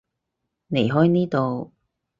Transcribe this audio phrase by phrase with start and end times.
[0.71, 1.73] 離開呢度